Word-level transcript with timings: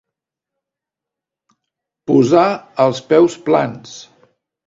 Posar 2.11 2.47
els 2.85 3.01
peus 3.13 3.39
plans. 3.51 3.95